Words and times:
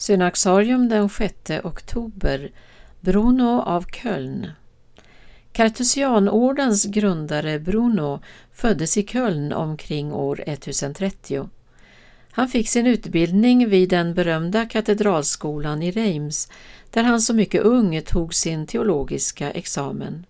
Synaxarium 0.00 0.88
den 0.88 1.08
6 1.08 1.34
oktober 1.64 2.50
Bruno 3.00 3.62
av 3.62 3.84
Köln 4.02 4.50
Kartusianordens 5.52 6.84
grundare 6.84 7.58
Bruno 7.58 8.20
föddes 8.52 8.96
i 8.96 9.02
Köln 9.02 9.52
omkring 9.52 10.12
år 10.12 10.42
1030. 10.46 11.48
Han 12.30 12.48
fick 12.48 12.68
sin 12.68 12.86
utbildning 12.86 13.68
vid 13.68 13.88
den 13.88 14.14
berömda 14.14 14.66
katedralskolan 14.66 15.82
i 15.82 15.90
Reims 15.90 16.48
där 16.90 17.02
han 17.02 17.20
som 17.20 17.36
mycket 17.36 17.62
ung 17.62 18.02
tog 18.02 18.34
sin 18.34 18.66
teologiska 18.66 19.50
examen. 19.50 20.26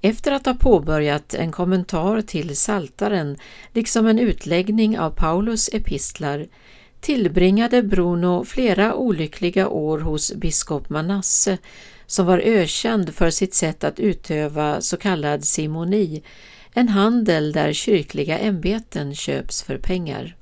Efter 0.00 0.32
att 0.32 0.46
ha 0.46 0.54
påbörjat 0.54 1.34
en 1.34 1.52
kommentar 1.52 2.20
till 2.20 2.56
Saltaren 2.56 3.36
liksom 3.74 4.06
en 4.06 4.18
utläggning 4.18 4.98
av 4.98 5.10
Paulus 5.10 5.70
epistlar 5.72 6.46
tillbringade 7.00 7.82
Bruno 7.82 8.44
flera 8.44 8.94
olyckliga 8.94 9.68
år 9.68 9.98
hos 9.98 10.34
biskop 10.34 10.90
Manasse 10.90 11.58
som 12.06 12.26
var 12.26 12.38
ökänd 12.38 13.14
för 13.14 13.30
sitt 13.30 13.54
sätt 13.54 13.84
att 13.84 14.00
utöva 14.00 14.80
så 14.80 14.96
kallad 14.96 15.44
simoni, 15.44 16.22
en 16.72 16.88
handel 16.88 17.52
där 17.52 17.72
kyrkliga 17.72 18.38
ämbeten 18.38 19.14
köps 19.14 19.62
för 19.62 19.78
pengar. 19.78 20.36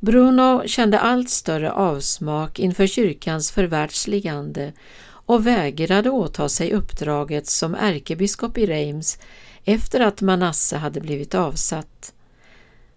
Bruno 0.00 0.62
kände 0.66 0.98
allt 1.00 1.30
större 1.30 1.72
avsmak 1.72 2.58
inför 2.58 2.86
kyrkans 2.86 3.50
förvärldsligande 3.50 4.72
och 5.06 5.46
vägrade 5.46 6.10
åta 6.10 6.48
sig 6.48 6.72
uppdraget 6.72 7.46
som 7.46 7.74
ärkebiskop 7.74 8.58
i 8.58 8.66
Reims 8.66 9.18
efter 9.64 10.00
att 10.00 10.20
Manasse 10.20 10.76
hade 10.76 11.00
blivit 11.00 11.34
avsatt. 11.34 12.12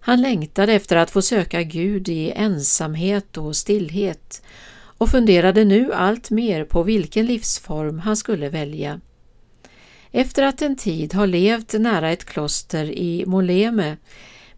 Han 0.10 0.22
längtade 0.22 0.74
efter 0.74 0.96
att 0.96 1.12
få 1.12 1.22
söka 1.22 1.64
Gud 1.64 2.10
i 2.10 2.32
ensamhet 2.32 3.38
och 3.38 3.56
stillhet 3.56 4.42
och 4.98 5.10
funderade 5.10 5.66
nu 5.66 5.94
allt 5.94 6.30
mer 6.30 6.66
på 6.66 6.84
vilken 6.84 7.26
livsform 7.26 8.00
han 8.00 8.18
skulle 8.18 8.50
välja. 8.50 9.02
Efter 10.12 10.44
att 10.44 10.62
en 10.62 10.76
tid 10.76 11.14
ha 11.14 11.26
levt 11.26 11.74
nära 11.74 12.12
ett 12.12 12.26
kloster 12.26 12.86
i 12.86 13.24
Moleme 13.28 13.98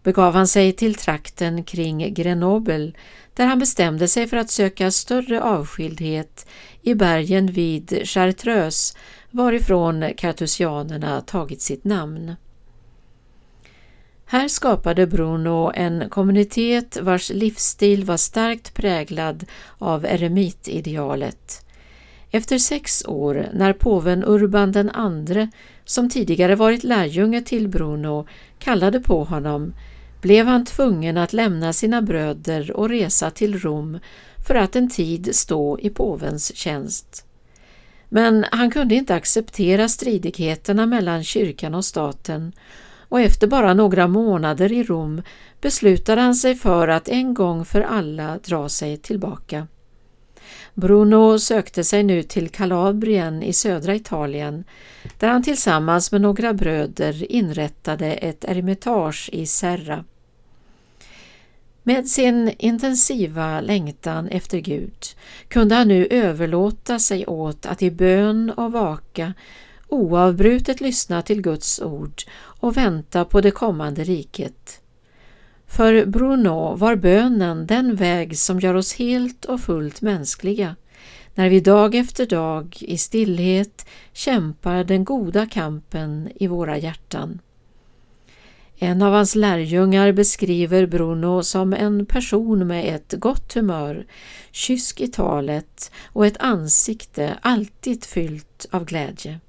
begav 0.04 0.34
han 0.34 0.48
sig 0.48 0.72
till 0.72 0.96
trakten 0.96 1.64
kring 1.64 2.14
Grenoble 2.14 2.92
där 3.34 3.46
han 3.46 3.60
bestämde 3.60 4.08
sig 4.08 4.28
för 4.28 4.38
att 4.38 4.50
söka 4.50 4.92
större 4.92 5.42
avskildhet 5.42 6.46
i 6.82 6.94
bergen 6.94 7.48
vid 7.48 8.02
Chartreuse 8.04 8.98
varifrån 9.32 10.06
kartusianerna 10.18 11.22
tagit 11.22 11.62
sitt 11.62 11.84
namn. 11.84 12.36
Här 14.32 14.48
skapade 14.48 15.08
Bruno 15.08 15.72
en 15.76 16.10
kommunitet 16.10 16.98
vars 17.02 17.30
livsstil 17.30 18.04
var 18.04 18.18
starkt 18.18 18.74
präglad 18.74 19.46
av 19.78 20.06
eremitidealet. 20.06 21.66
Efter 22.32 22.58
sex 22.58 23.06
år, 23.06 23.48
när 23.54 23.74
påven 23.74 24.24
Urban 24.24 24.72
den 24.72 24.90
andre, 24.90 25.50
som 25.86 26.10
tidigare 26.10 26.56
varit 26.56 26.84
lärjunge 26.84 27.42
till 27.42 27.68
Bruno, 27.68 28.28
kallade 28.60 29.00
på 29.00 29.24
honom, 29.24 29.74
blev 30.22 30.46
han 30.46 30.66
tvungen 30.66 31.18
att 31.18 31.34
lämna 31.34 31.74
sina 31.74 32.02
bröder 32.02 32.72
och 32.72 32.90
resa 32.90 33.32
till 33.32 33.60
Rom 33.60 34.00
för 34.48 34.56
att 34.56 34.76
en 34.76 34.90
tid 34.90 35.36
stå 35.36 35.80
i 35.80 35.90
påvens 35.90 36.56
tjänst. 36.56 37.26
Men 38.10 38.46
han 38.52 38.72
kunde 38.72 38.96
inte 38.96 39.16
acceptera 39.16 39.90
stridigheterna 39.90 40.86
mellan 40.86 41.24
kyrkan 41.24 41.76
och 41.76 41.86
staten 41.86 42.54
och 43.12 43.22
efter 43.22 43.48
bara 43.48 43.74
några 43.74 44.08
månader 44.08 44.72
i 44.72 44.84
Rom 44.84 45.22
beslutade 45.62 46.22
han 46.22 46.36
sig 46.36 46.56
för 46.56 46.88
att 46.88 47.10
en 47.10 47.34
gång 47.34 47.66
för 47.66 47.82
alla 47.82 48.38
dra 48.38 48.70
sig 48.70 48.98
tillbaka. 48.98 49.68
Bruno 50.74 51.40
sökte 51.40 51.84
sig 51.84 52.04
nu 52.04 52.24
till 52.24 52.50
Kalabrien 52.50 53.44
i 53.44 53.54
södra 53.54 53.96
Italien 53.96 54.64
där 55.20 55.28
han 55.28 55.44
tillsammans 55.44 56.12
med 56.12 56.22
några 56.22 56.54
bröder 56.54 57.32
inrättade 57.32 58.14
ett 58.14 58.44
eremitage 58.44 59.30
i 59.34 59.46
Serra. 59.46 60.06
Med 61.84 62.08
sin 62.08 62.52
intensiva 62.58 63.62
längtan 63.62 64.28
efter 64.28 64.60
Gud 64.60 65.06
kunde 65.48 65.76
han 65.76 65.88
nu 65.88 66.08
överlåta 66.12 67.00
sig 67.00 67.28
åt 67.28 67.66
att 67.66 67.82
i 67.82 67.92
bön 67.92 68.50
och 68.50 68.72
vaka 68.72 69.34
oavbrutet 69.92 70.82
lyssna 70.82 71.22
till 71.22 71.42
Guds 71.42 71.82
ord 71.82 72.22
och 72.34 72.78
vänta 72.78 73.26
på 73.26 73.42
det 73.42 73.52
kommande 73.52 74.04
riket. 74.04 74.82
För 75.68 76.06
Bruno 76.06 76.76
var 76.76 76.96
bönen 76.96 77.68
den 77.68 77.96
väg 77.96 78.38
som 78.38 78.60
gör 78.60 78.74
oss 78.74 78.94
helt 78.94 79.46
och 79.46 79.62
fullt 79.62 80.02
mänskliga, 80.02 80.76
när 81.36 81.50
vi 81.50 81.60
dag 81.60 81.96
efter 81.96 82.26
dag 82.26 82.78
i 82.82 82.98
stillhet 82.98 83.86
kämpar 84.14 84.84
den 84.84 85.06
goda 85.06 85.46
kampen 85.46 86.30
i 86.36 86.48
våra 86.48 86.78
hjärtan. 86.78 87.40
En 88.84 89.02
av 89.02 89.14
hans 89.14 89.36
lärjungar 89.36 90.12
beskriver 90.12 90.86
Bruno 90.86 91.44
som 91.44 91.74
en 91.74 92.06
person 92.06 92.68
med 92.68 92.96
ett 92.96 93.14
gott 93.18 93.54
humör, 93.54 94.06
kysk 94.52 95.02
i 95.02 95.08
talet 95.08 95.92
och 96.06 96.26
ett 96.26 96.38
ansikte 96.38 97.38
alltid 97.42 98.06
fyllt 98.06 98.66
av 98.72 98.86
glädje. 98.86 99.40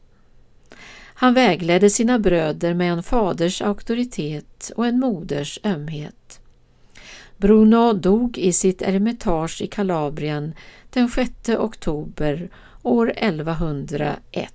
Han 1.23 1.35
vägledde 1.35 1.91
sina 1.91 2.19
bröder 2.19 2.75
med 2.75 2.93
en 2.93 3.03
faders 3.03 3.63
auktoritet 3.63 4.73
och 4.77 4.87
en 4.87 4.99
moders 5.01 5.59
ömhet. 5.65 6.41
Bruno 7.37 7.93
dog 7.93 8.39
i 8.39 8.53
sitt 8.53 8.83
eremitage 8.83 9.63
i 9.63 9.67
Kalabrien 9.67 10.55
den 10.91 11.09
6 11.09 11.49
oktober 11.49 12.51
år 12.83 13.13
1101. 13.17 14.55